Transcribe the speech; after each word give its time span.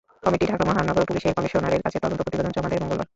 Committee 0.23 0.45
Dhaka 0.45 0.63
মহানগর 0.65 1.03
পুলিশের 1.09 1.35
কমিশনারের 1.37 1.83
কাছে 1.85 1.97
তদন্ত 2.03 2.21
প্রতিবেদন 2.21 2.51
জমা 2.51 2.69
দেয় 2.69 2.81
মঙ্গলবার। 2.83 3.07